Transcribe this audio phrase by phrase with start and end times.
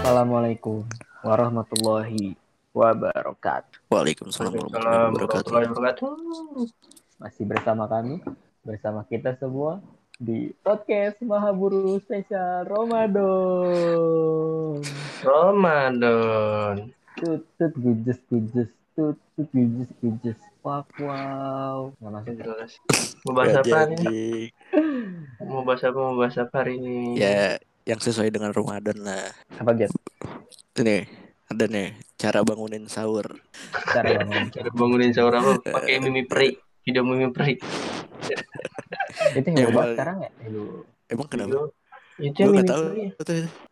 [0.00, 0.88] Assalamualaikum
[1.20, 2.32] warahmatullahi
[2.72, 3.84] wabarakatuh.
[3.92, 6.08] Waalaikumsalam warahmatullahi wabarakatuh.
[7.20, 8.24] Masih bersama kami?
[8.66, 9.78] Bersama kita semua
[10.18, 13.22] di podcast Mahaburu Spesial Ramadan.
[15.22, 16.90] Ramadan.
[17.18, 20.38] Tut tut gujes gujes tut tut gujes gujes.
[20.66, 21.94] Wow wow.
[22.02, 22.34] Nggak masuk.
[22.42, 22.72] Jelas.
[23.22, 24.50] Mau bahas apa nih?
[25.46, 25.98] Mau bahas apa?
[25.98, 27.14] Mau bahas apa hari ini?
[27.18, 29.30] Ya, yang sesuai dengan Ramadan lah.
[29.58, 29.94] Apa guys?
[30.74, 31.06] Itu nih,
[31.46, 33.38] ada nih cara bangunin sahur.
[33.94, 34.50] Cara bangun.
[34.50, 35.62] Cara bangunin sahur apa?
[35.62, 36.67] Pakai mimi peri.
[36.88, 37.60] Video mimi peri.
[39.36, 40.30] Itu yang buat paling- sekarang ya?
[40.48, 40.88] Aduh.
[41.12, 41.52] Emang kenapa?
[41.52, 41.62] Video.
[42.16, 42.84] Itu yang nggak tahu.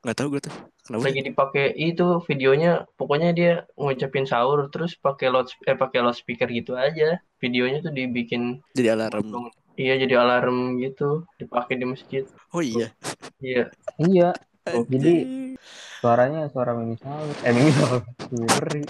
[0.04, 0.54] nggak tahu gue tuh.
[0.84, 1.00] Kenapa?
[1.08, 2.84] Lagi dipakai itu videonya.
[3.00, 7.16] Pokoknya dia ngucapin sahur terus pakai loud eh pakai loudspeaker gitu aja.
[7.41, 9.48] Videonya tuh dibikin Jadi alarm.
[9.80, 12.28] Iya jadi alarm gitu dipakai di masjid.
[12.52, 12.92] Oh iya.
[13.41, 13.72] Iya.
[13.96, 14.36] Iya.
[14.76, 15.56] Oh, jadi-.
[16.04, 17.32] Suaranya suara mimi sahur.
[17.48, 18.04] Eh mimi sahur.
[18.28, 18.84] Mimi.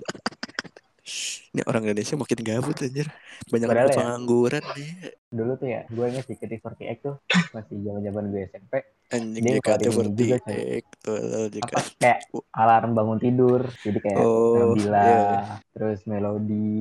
[1.49, 3.07] Ini orang Indonesia makin gabut anjir.
[3.47, 3.95] Banyak Padahal ya.
[3.95, 4.91] pengangguran nih.
[5.27, 7.15] Dulu tuh ya, gue inget di KT48 tuh
[7.55, 8.73] masih zaman zaman gue SMP.
[9.07, 9.87] Anjing Dia ngeluarin ini
[10.19, 10.51] juga, coy.
[10.51, 10.83] JKT48.
[10.99, 11.19] Tuh,
[11.57, 12.19] apa kayak
[12.53, 15.23] alarm bangun tidur jadi kayak Oh, Nabila iya.
[15.71, 16.75] terus melodi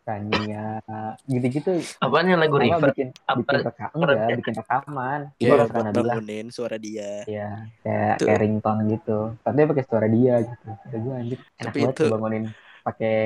[0.00, 0.80] Tania
[1.22, 2.90] gitu-gitu Apaan yang lagu River?
[2.90, 3.36] bikin Apa?
[3.38, 7.28] bikin rekam enggak bikin rekaman Iya, buat Nabila bangunin suara dia.
[7.28, 11.78] ya kayak kayak ringtone gitu tapi dia pakai suara dia gitu gue anjir enak Tapi
[11.78, 12.44] banget itu- tuh bangunin
[12.80, 13.16] pakai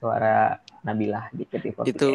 [0.00, 2.10] suara Nabila di KT48 itu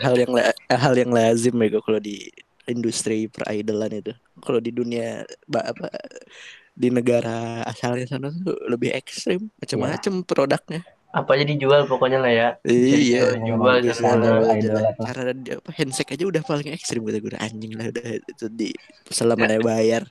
[0.00, 0.32] hal yang
[0.72, 2.32] hal yang lazim ya kalau di
[2.66, 4.12] industri peridolan itu.
[4.42, 5.86] Kalau di dunia apa
[6.76, 10.80] di negara asalnya sana tuh lebih ekstrim macam-macam produknya
[11.16, 12.48] Apa aja dijual pokoknya lah ya.
[12.62, 14.36] iya jual di sana.
[15.00, 18.68] cara dia apa handshake aja udah paling ekstrim gitu gue anjing lah udah itu di
[19.08, 20.04] selama bayar.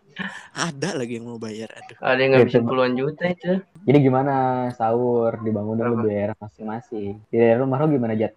[0.52, 1.98] Ada lagi yang mau bayar aduh.
[2.00, 3.52] Ada yang nggak Ya, bisa puluhan juta itu.
[3.86, 4.34] jadi gimana
[4.72, 7.22] sahur dibangun dulu di daerah masing-masing.
[7.30, 8.34] Di daerah rumah lo gimana Jat?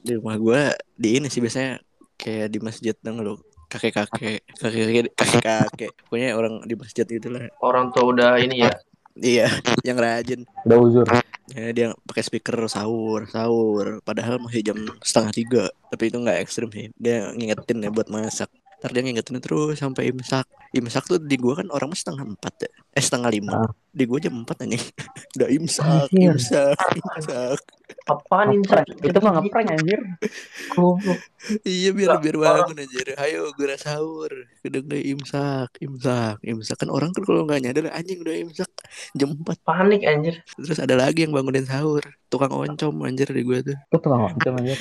[0.00, 0.60] di rumah gue
[0.94, 1.82] di ini sih biasanya
[2.16, 3.42] kayak di masjid dong lo?
[3.66, 8.70] Kakek kakek kakek kakek kakek pokoknya orang di masjid itulah Orang tua udah ini ya.
[9.18, 9.50] iya
[9.82, 10.46] yang rajin.
[10.62, 11.04] Udah uzur
[11.54, 14.02] Ya, dia pakai speaker sahur, sahur.
[14.02, 15.64] Padahal masih jam setengah tiga.
[15.92, 16.90] Tapi itu nggak ekstrim sih.
[16.98, 18.50] Dia ngingetin ya buat masak.
[18.82, 20.46] Ntar dia ngingetin terus sampai imsak.
[20.76, 22.70] Imsak tuh di gua kan orang setengah empat ya.
[22.92, 23.64] Eh setengah lima.
[23.64, 23.70] Ah.
[23.96, 24.76] Di gua jam empat aja.
[25.40, 26.36] Udah imsak, Anjir.
[26.36, 27.60] imsak, imsak.
[28.06, 30.00] Apaan ngeprank itu mah ngeprank anjir.
[31.64, 33.06] Iya biar biar bangun anjir.
[33.16, 34.32] Ayo gua sahur.
[34.60, 36.76] Udah udah imsak, imsak, imsak.
[36.76, 38.70] Kan orang kan kalau nggak nyadar anjing udah imsak
[39.16, 39.56] jam empat.
[39.64, 40.44] Panik anjir.
[40.60, 42.04] Terus ada lagi yang bangunin sahur.
[42.28, 43.72] Tukang oncom anjir di gua tuh.
[43.72, 44.78] itu tukang oncom anjir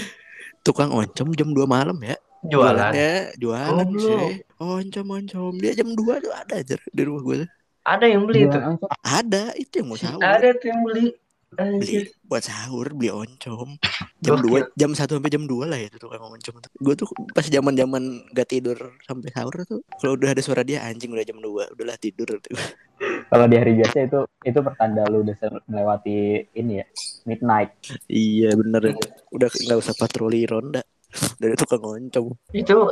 [0.66, 2.17] Tukang oncom jam 2 malam ya.
[2.50, 2.91] Jualan.
[2.91, 4.28] Jualannya jualan sih.
[4.56, 7.50] Oncom oncom dia jam 2 tuh ada aja di rumah gue tuh.
[7.85, 8.57] Ada yang beli itu.
[8.57, 10.22] Jualan oncom Ada itu yang mau sahur.
[10.22, 11.05] Ada tuh yang beli.
[11.55, 12.11] Beli Anjir.
[12.28, 13.69] buat sahur beli oncom.
[14.25, 14.41] Jam.
[14.41, 16.72] 2 jam 1 sampai jam 2 lah itu tukang oncom tuh.
[16.81, 21.13] Gue tuh pas zaman-zaman gak tidur sampai sahur tuh kalau udah ada suara dia anjing
[21.13, 22.57] udah jam 2 udahlah tidur tuh.
[23.31, 25.35] kalau di hari biasa itu itu pertanda lu udah
[25.67, 26.85] melewati ini ya
[27.28, 27.75] midnight
[28.07, 28.95] iya bener
[29.34, 30.81] udah nggak usah patroli ronda
[31.42, 32.92] dari tukang oncom Itu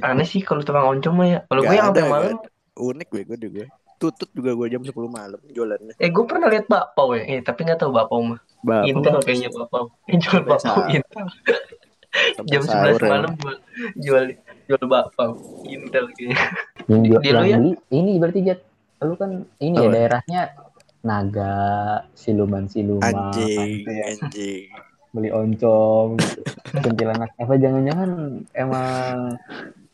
[0.00, 1.44] aneh sih kalau tukang oncom ya.
[1.44, 2.36] Kalau gue yang sampai malam.
[2.74, 3.64] unik bego juga
[3.98, 7.26] tutut juga gue jam 10 malam jualannya Eh gue pernah lihat bakpao ya.
[7.26, 8.40] Eh tapi nggak tahu bakpao mah.
[8.60, 9.84] Bapak Intel kayaknya bakpao.
[10.08, 10.78] Eh, jual Sampai bakpao.
[10.88, 11.26] Intel.
[12.34, 13.08] sampai Jam 11 ya.
[13.10, 13.56] malam jual
[13.98, 14.24] jual
[14.64, 15.30] jual bakpao.
[15.64, 16.38] Intel kayaknya.
[16.86, 17.58] yang, Di- jual- di ya?
[17.90, 18.60] ini berarti Jat
[18.98, 19.94] lu kan ini ya Apa?
[19.94, 20.40] daerahnya
[20.98, 21.54] naga
[22.12, 24.10] siluman siluman anjing ya.
[24.10, 24.66] anjing
[25.12, 26.40] beli oncom gitu.
[26.84, 28.10] kuntilanak apa jangan-jangan
[28.52, 29.36] emang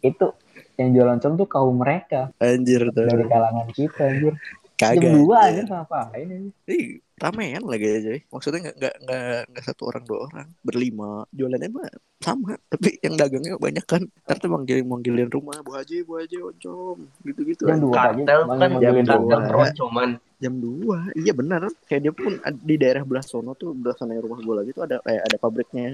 [0.02, 0.26] itu
[0.75, 2.34] yang jual oncom tuh kaum mereka.
[2.43, 3.06] Anjir tuh.
[3.06, 4.34] Dari kalangan kita anjir.
[4.75, 5.62] Kagak jam dua anjir.
[5.62, 10.19] anjir ngapain anjir Ih, ramean lagi aja maksudnya nggak nggak nggak nggak satu orang dua
[10.26, 10.49] orang.
[10.66, 11.22] Berlima.
[11.31, 11.88] Jualannya mah
[12.19, 14.02] sama tapi yang dagangnya banyak kan.
[14.26, 16.96] Ntar tuh manggilin manggilin rumah bu haji bu haji oncom.
[17.22, 19.31] Gitu gitu jam dua aja Kartel kan manggilin jam rumah.
[19.31, 20.10] kartel peroncoman.
[20.44, 24.37] Jam 2 iya benar kayak dia pun di daerah belah sono tuh belah sana rumah
[24.37, 25.87] gue lagi tuh ada kayak ada pabriknya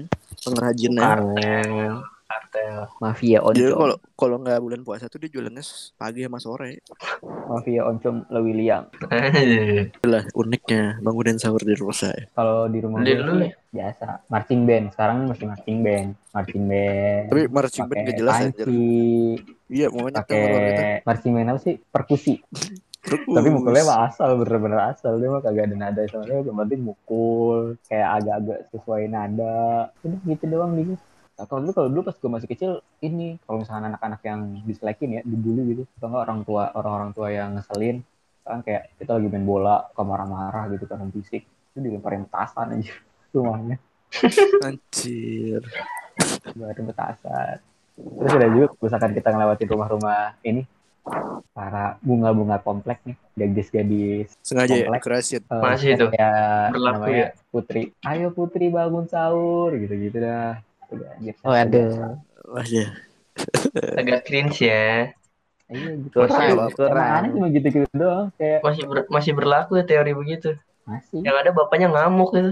[0.43, 1.93] pengrajinnya Kartel.
[2.31, 2.87] kartel.
[2.99, 3.75] Mafia Dia oncom.
[3.75, 5.59] kalau kalau nggak bulan puasa tuh dia jualannya
[5.95, 6.79] pagi sama sore.
[7.21, 8.87] Mafia oncom Le William.
[9.91, 12.31] Itulah uniknya bangunin sahur di rumah saya.
[12.31, 13.51] Kalau di rumah gue dulu ya.
[13.75, 14.31] biasa.
[14.31, 14.85] Marching band.
[14.95, 16.07] Sekarang masih marching band.
[16.31, 17.23] Marching band.
[17.27, 18.67] Tapi marching band gak jelas anjir.
[18.67, 18.79] panci,
[19.67, 21.75] Iya, tuh pakai marching band apa sih?
[21.83, 22.33] Perkusi.
[23.11, 25.19] Tapi mukulnya mah asal, bener-bener asal.
[25.19, 26.39] Dia mah kagak ada nada sama dia.
[26.41, 27.59] Yang penting mukul.
[27.85, 29.91] Kayak agak-agak sesuai nada.
[30.03, 30.93] Udah gitu doang gitu.
[31.35, 32.71] Nah, kalau dulu, kalau dulu pas gue masih kecil,
[33.01, 35.83] ini kalau misalnya anak-anak yang diselekin ya, dibully gitu.
[35.97, 37.97] Atau enggak orang tua, orang-orang tua yang ngeselin.
[38.41, 41.43] Kan kayak kita lagi main bola, kok marah-marah gitu kan fisik.
[41.73, 42.93] Itu dilemparin petasan aja
[43.35, 43.77] rumahnya.
[44.63, 45.61] Anjir.
[46.51, 47.57] Dilemparin petasan.
[48.01, 50.65] Terus ada juga misalkan kita ngelewatin rumah-rumah ini,
[51.51, 55.01] para bunga-bunga komplek nih, gadis-gadis Sengaja ya Komplek.
[55.01, 55.41] kerasin.
[55.43, 56.09] Eh, Masih tuh.
[56.09, 57.27] kayak Berlaku namanya ya?
[57.49, 57.81] Putri.
[58.01, 60.61] Ayo Putri bangun sahur gitu-gitu dah.
[60.87, 61.33] Udah, anjir.
[61.41, 61.83] Oh ada.
[62.47, 62.87] Wah ya.
[63.95, 65.09] Agak cringe ya.
[65.67, 66.15] Iya gitu.
[66.19, 68.27] Masih- aneh cuma gitu-gitu doang.
[68.35, 70.53] Kayak Masih ber- masih berlaku ya teori begitu.
[70.83, 71.23] masih.
[71.23, 72.51] Yang ada bapaknya ngamuk gitu.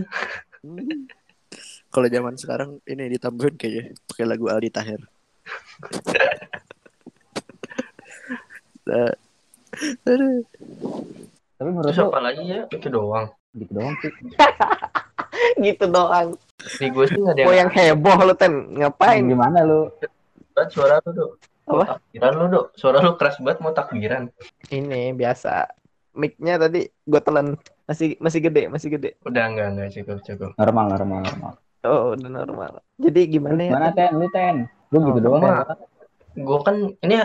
[1.89, 5.01] Kalau zaman sekarang ini ditambahin kayaknya pakai lagu Aldi Taher.
[10.03, 10.41] Aduh.
[11.55, 12.61] Tapi menurut Terus lo apa lagi ya?
[12.67, 13.27] Itu doang.
[13.51, 14.11] gitu doang sih.
[15.65, 16.27] gitu doang.
[16.75, 19.23] Di gue sih ada Oh yang yang heboh lu ten ngapain?
[19.23, 19.89] Gimana lu?
[20.51, 21.31] banget suara lu, Dok.
[21.65, 21.83] Apa?
[21.95, 22.65] takbiran lu, Dok.
[22.75, 24.27] Suara lu keras banget mau takbiran.
[24.67, 25.71] Ini biasa.
[26.11, 27.55] Mic-nya tadi gue telan
[27.85, 29.15] masih masih gede masih gede.
[29.23, 30.49] Udah enggak enggak cukup cukup.
[30.55, 31.53] Normal, normal, normal.
[31.81, 32.71] Oh udah normal.
[32.97, 33.71] Jadi gimana ya?
[33.71, 34.11] Mana Ten?
[34.13, 34.55] Lu Ten?
[34.89, 35.43] Gue gitu Oh, doang.
[35.43, 35.63] ya.
[36.35, 37.15] Gue kan ini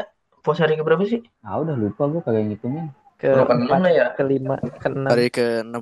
[0.45, 1.25] puasa hari keberapa sih?
[1.41, 2.93] Ah udah lupa gue kagak ngitungin.
[3.17, 4.07] Ke enam empat, ya.
[4.13, 5.09] kelima, keenam.
[5.09, 5.75] Hari ke-6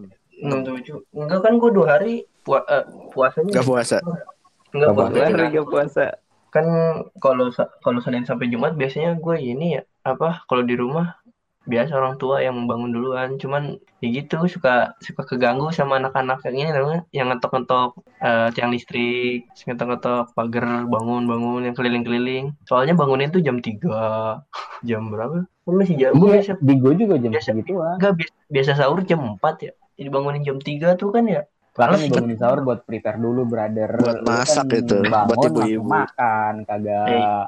[0.43, 0.99] Enam tujuh.
[1.11, 2.15] Enggak kan gue dua hari
[2.47, 3.53] pua eh, puasanya.
[3.59, 3.99] Gak puasa.
[4.71, 5.19] Enggak puasa.
[5.19, 6.07] Hari gak puasa.
[6.53, 6.69] kan
[7.17, 7.49] kalau
[7.81, 11.17] kalau Senin sampai Jumat biasanya gue ini ya apa kalau di rumah
[11.63, 13.39] biasa orang tua yang membangun duluan.
[13.39, 18.71] Cuman ya gitu suka suka keganggu sama anak-anak yang ini namanya yang ngetok-ngetok eh, tiang
[18.71, 22.51] listrik ngetok-ngetok pagar bangun-bangun yang keliling-keliling.
[22.67, 24.43] Soalnya bangunin tuh jam 3
[24.89, 25.47] jam berapa?
[25.63, 27.95] Kan masih jam gue biasa Iya, di gue juga jam biasa- segituan.
[28.03, 29.73] enggak biasa, biasa sahur jam 4 ya.
[29.95, 31.47] Jadi bangunin jam 3 tuh kan ya.
[31.73, 33.89] Bahkan bangunin sahur buat prepare dulu, brother.
[33.97, 35.87] Buat Lu masak kan itu, bangun, buat ibu-ibu.
[35.87, 37.45] makan, kagak Eh,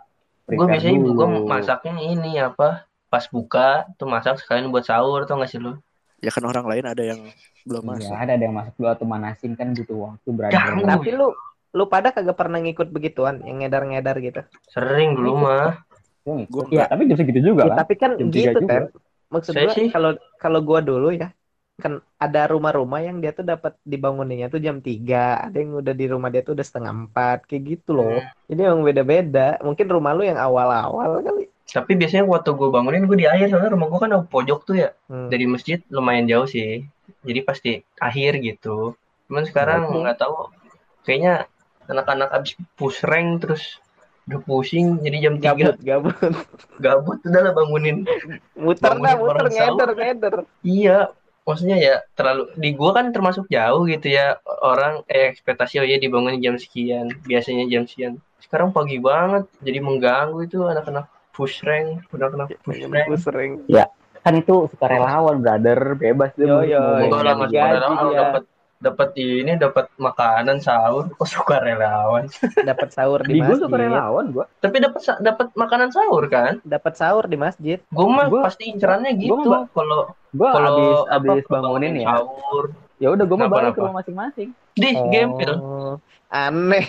[0.55, 5.39] gue biasanya ibu gue masaknya ini apa pas buka tuh masak sekalian buat sahur tuh
[5.39, 5.79] nggak sih lu
[6.19, 7.21] Ya kan orang lain ada yang
[7.63, 8.17] belum Iya, masak.
[8.17, 10.29] ada ada yang masuk dulu atau manasin kan butuh waktu.
[10.51, 10.83] Ganggu.
[10.89, 11.27] Tapi lu
[11.75, 14.41] lu pada kagak pernah ngikut begituan yang ngedar-ngedar gitu.
[14.67, 15.85] sering dulu mah
[16.25, 17.79] Gue Ya, tapi jam segitu juga Ya, kan.
[17.85, 18.83] tapi kan Jam gitu kan.
[19.29, 21.29] Maksud sih- kalau kalau gua dulu ya
[21.77, 26.07] kan ada rumah-rumah yang dia tuh dapat dibanguninnya tuh jam 3, ada yang udah di
[26.07, 28.23] rumah dia tuh udah setengah 4, kayak gitu loh.
[28.47, 29.59] Jadi emang beda-beda.
[29.61, 31.51] Mungkin rumah lu yang awal-awal kali.
[31.71, 33.49] Tapi biasanya waktu gue bangunin gue di akhir.
[33.49, 34.91] Soalnya rumah gue kan ada pojok tuh ya.
[35.09, 35.29] Hmm.
[35.33, 36.85] dari masjid lumayan jauh sih.
[37.25, 38.97] Jadi pasti akhir gitu.
[39.29, 40.53] Cuman sekarang nggak tahu.
[41.05, 41.49] Kayaknya
[41.89, 43.81] anak-anak abis push rank terus
[44.25, 46.17] udah pusing jadi jam 3 gabut, gabut.
[46.81, 48.09] gabut udah lah bangunin.
[48.57, 50.35] Muter dah, muter ngeder, ngeder.
[50.65, 51.13] iya
[51.45, 54.41] maksudnya ya terlalu di gua kan termasuk jauh gitu ya.
[54.65, 58.17] Orang eh ekspektasi oh ya dibangunin jam sekian biasanya jam sekian.
[58.41, 63.53] Sekarang pagi banget jadi mengganggu itu anak-anak push rank anak-anak push rank Gue sering.
[64.23, 65.93] Kan itu suka relawan, brother.
[65.95, 68.43] Bebas dia Yo, yo, mau- lah mas dapat
[68.77, 72.29] dapat ini dapat makanan sahur kok suka relawan
[72.69, 73.89] Dapat sahur Di di gue suka masjid.
[73.89, 74.45] relawan gue.
[74.59, 77.79] tapi dapat dapat makanan sahur kan Dapat sahur di masjid.
[77.83, 80.01] gue mah Gua- pasti incerannya gua gitu mah- kalau
[80.31, 82.09] Gue kalau abis apa, abis bangunin ya.
[82.15, 82.65] sahur
[82.95, 84.49] Ya udah gue mau Kenapa, balik ke rumah masing-masing.
[84.75, 85.53] di Oh, gempil
[86.31, 86.85] Aneh.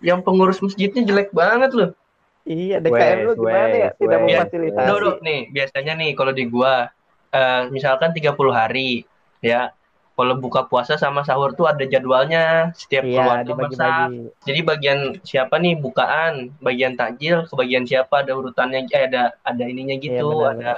[0.00, 1.90] yang pengurus masjidnya jelek banget loh
[2.42, 3.90] Iya, DKM lu gimana ya?
[3.94, 4.28] Tidak wes.
[4.32, 4.86] memfasilitasi.
[4.88, 6.88] Duh, duh, nih biasanya nih kalau di gua
[7.30, 9.04] eh, misalkan 30 hari
[9.40, 9.70] ya
[10.16, 14.18] kalau buka puasa sama sahur tuh ada jadwalnya setiap Iya, keluarga masak dibagi-bagi.
[14.44, 19.64] jadi bagian siapa nih bukaan bagian takjil ke bagian siapa ada urutannya eh ada ada
[19.64, 20.72] ininya gitu Iya, benar, ada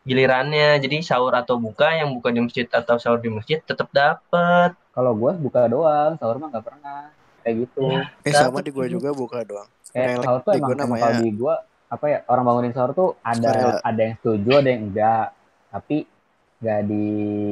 [0.00, 4.74] gilirannya jadi sahur atau buka yang buka di masjid atau sahur di masjid tetap dapat
[4.90, 7.14] Kalau gue buka doang, sahur mah nggak pernah.
[7.46, 7.82] Kayak gitu.
[7.94, 8.90] Eh Dapet sama di tuh.
[8.90, 9.70] juga buka doang.
[9.90, 11.02] Kayak Relek sahur tuh emang, gua emang namanya.
[11.02, 11.54] kalau di gue
[11.90, 15.26] apa ya orang bangunin sahur tuh ada ada yang setuju ada yang enggak
[15.68, 15.96] tapi
[16.60, 17.04] nggak di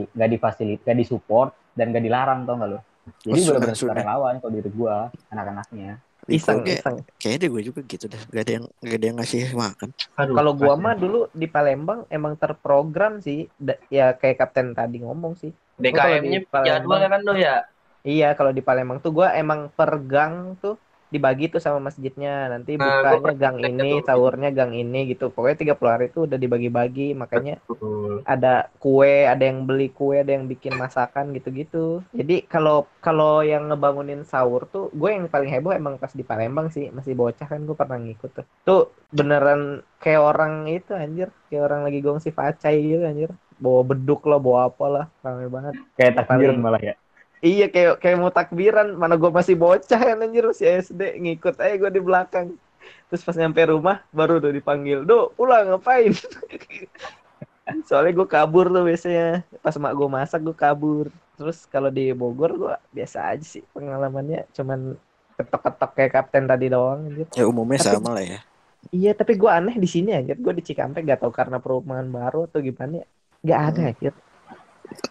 [0.09, 2.81] nggak difasilit nggak disupport dan nggak dilarang tau nggak lo
[3.21, 3.95] jadi sudah, benar-benar sudah.
[3.97, 4.95] relawan kalau di gue
[5.29, 5.91] anak-anaknya
[6.29, 6.97] Iseng, Kayak- iseng.
[7.17, 8.21] Kayaknya di gue juga gitu dah.
[8.21, 9.89] Gak ada yang gak ada yang ngasih makan.
[10.13, 10.85] Kalau gua kasihan.
[10.85, 15.57] mah dulu di Palembang emang terprogram sih, Da- ya kayak Kapten tadi ngomong sih.
[15.75, 17.57] DKM-nya Kalau di Palembang- jadwal kan lo ya
[18.05, 20.77] Iya, kalau di Palembang tuh gua emang per gang tuh
[21.09, 22.53] dibagi tuh sama masjidnya.
[22.53, 25.33] Nanti Nah, bukanya gang ini, tuh sahurnya gang ini gitu.
[25.33, 27.17] Pokoknya 30 hari itu udah dibagi-bagi.
[27.17, 28.21] Makanya Betul.
[28.25, 32.05] ada kue, ada yang beli kue, ada yang bikin masakan gitu-gitu.
[32.13, 36.69] Jadi kalau kalau yang ngebangunin sahur tuh, gue yang paling heboh emang pas di Palembang
[36.69, 38.47] sih, masih bocah kan gue pernah ngikut tuh.
[38.65, 43.33] Tuh beneran kayak orang itu anjir, kayak orang lagi gongsi facai gitu anjir.
[43.59, 45.75] Bawa beduk lah, bawa apa lah, ramai banget.
[45.99, 46.95] Kayak takbir Paling- malah ya.
[47.39, 51.75] Iya kayak kayak mau takbiran, mana gue masih bocah kan anjir masih SD ngikut aja
[51.77, 52.59] gue di belakang.
[53.07, 56.13] Terus pas nyampe rumah baru udah dipanggil, "Do, pulang ngapain?"
[57.89, 59.45] Soalnya gue kabur tuh biasanya.
[59.61, 61.07] Pas mak gue masak gue kabur.
[61.37, 64.97] Terus kalau di Bogor gue biasa aja sih pengalamannya cuman
[65.39, 67.27] ketok-ketok kayak kapten tadi doang anjir.
[67.37, 68.41] Ya umumnya Tapi- sama lah ya.
[68.89, 70.39] Iya, tapi gue aneh di sini anjir.
[70.39, 73.07] Gue di Cikampek gak tau karena perumahan baru atau gimana ya.
[73.45, 73.91] Gak ada Hmm.
[73.95, 74.13] anjir.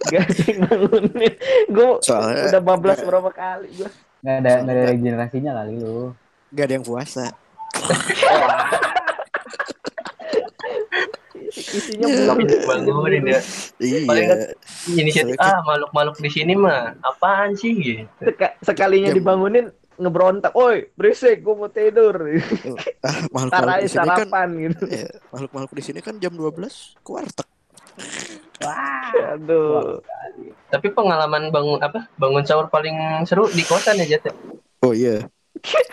[0.08, 1.34] Gak ada yang bangunin.
[1.68, 3.90] Gue Soalnya udah bablas berapa kali gue.
[4.18, 6.00] Nggak ada nggak ada regenerasinya kali lu.
[6.50, 7.26] gak ada yang puasa.
[11.48, 13.40] Isinya Ya, belum bangunin ya.
[14.04, 14.36] Paling Iya.
[14.96, 18.04] Inisiatif Soalnya ah makhluk-makhluk di sini mah apaan sih gitu.
[18.22, 19.16] Seka- sekalinya Ya.
[19.16, 19.68] dibangunin
[19.98, 22.14] ngebrontak, "Oi, berisik, gue mau tidur."
[23.02, 24.84] Ah, makhluk makhluk di sini kan gitu.
[24.88, 27.12] ya, makhluk makhluk di sini kan jam 12 ke
[28.62, 29.24] warteg.
[29.38, 30.02] Aduh.
[30.68, 32.12] Tapi pengalaman bangun apa?
[32.20, 34.34] Bangun sahur paling seru di kosan ya Jat.
[34.84, 35.26] Oh iya.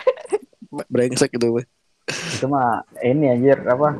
[0.91, 1.67] Brengsek gitu, Bang.
[2.05, 3.97] Itu mah ini anjir apa?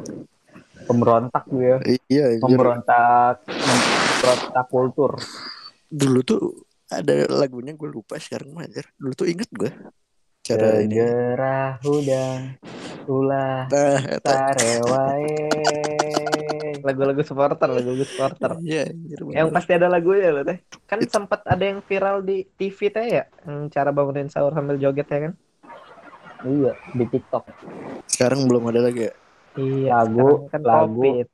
[0.85, 1.77] Pemberontak gue ya.
[2.11, 2.43] Iya, anjir.
[2.43, 5.13] Pemberontak pemberontak kultur.
[5.85, 6.41] dulu tuh
[6.91, 8.85] ada lagunya gue lupa sekarang mah anjir.
[8.99, 9.71] Dulu tuh inget gue.
[10.45, 10.99] Cara ini.
[10.99, 12.59] Segera hudan
[13.07, 14.29] ulah eta.
[14.53, 15.37] sarewae.
[16.85, 18.51] Lagu-lagu supporter, lagu-lagu supporter.
[18.61, 18.93] Iya.
[19.33, 20.61] Yang pasti ada lagunya loh teh.
[20.85, 25.09] Kan sempat ada yang viral di TV teh ya, yang cara bangunin sahur sambil joget
[25.09, 25.33] ya kan?
[26.45, 27.43] Iya, di TikTok.
[28.05, 29.13] Sekarang belum ada lagi ya.
[29.57, 31.01] Iya, Lagu- kan lagu.
[31.01, 31.27] Covid.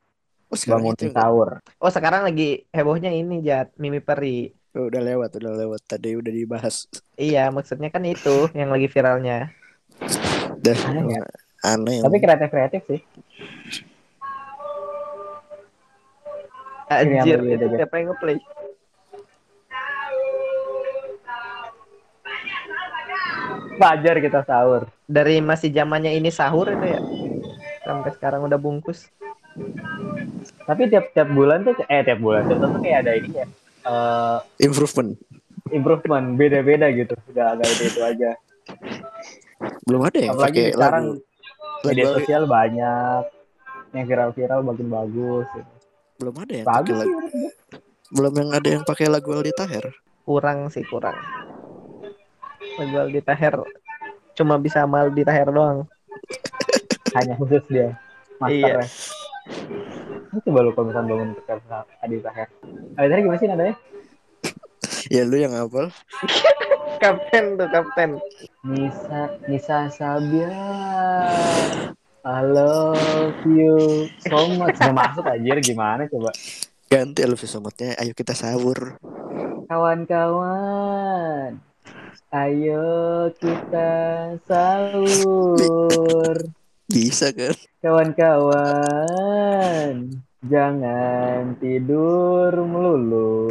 [0.47, 1.49] Oh, sekarang Bangun itu yang- sahur.
[1.79, 4.51] Oh, sekarang lagi hebohnya ini Jat, Mimi Peri.
[4.71, 5.81] Oh, udah lewat, udah lewat.
[5.83, 6.87] Tadi udah dibahas.
[7.19, 9.51] Iya, maksudnya kan itu yang lagi viralnya.
[10.63, 10.79] Dah,
[11.61, 12.03] Aneh ya?
[12.05, 12.99] Tapi kreatif-kreatif sih.
[16.91, 18.37] Ini yang Anjir, itu siapa yang ngeplay?
[23.79, 24.85] Fajar kita sahur.
[25.07, 26.99] Dari masih zamannya ini sahur itu ya.
[27.87, 29.07] Sampai sekarang udah bungkus.
[30.67, 33.45] Tapi tiap-tiap bulan tuh eh tiap bulan tuh tuh kayak ada ini ya.
[33.81, 35.17] eh, Improvement.
[35.71, 37.15] improvement beda-beda gitu.
[37.31, 38.31] Udah agak itu, itu aja.
[39.87, 41.30] Belum ada yang Apalagi pakai sekarang lagu,
[41.83, 43.23] media lagu sosial banyak.
[43.91, 45.47] Yang viral-viral makin bagus.
[45.51, 45.71] Gitu.
[46.15, 47.11] belum ada yang pakai Bagus lagu.
[47.27, 47.49] sih.
[48.11, 49.85] Belum yang ada yang pakai lagu Aldi Taher.
[50.21, 51.17] Kurang sih, kurang.
[52.77, 53.55] Lagu Aldi Taher
[54.31, 55.89] cuma bisa sama Aldi Taher doang.
[57.17, 57.97] Hanya khusus dia.
[58.37, 58.73] Master Iya.
[58.77, 58.85] ya.
[60.31, 61.53] Ini coba lu kalau misalnya bangun ke
[61.99, 62.47] Adi Taher.
[62.95, 63.75] Adi Taher gimana sih nadanya?
[65.11, 65.91] Ya lu yang hafal.
[67.01, 68.21] Kapten tuh, kapten.
[68.61, 70.53] Nisa Nisa Sabia
[72.21, 76.29] I love you so much Nggak masuk anjir gimana coba
[76.85, 77.97] Ganti Elvis Somotnya.
[77.97, 79.01] Ayo kita sahur.
[79.65, 81.57] Kawan-kawan
[82.29, 86.37] Ayo kita sahur
[86.85, 87.57] Bisa kan?
[87.81, 89.41] Kawan-kawan
[90.45, 93.41] Jangan tidur melulu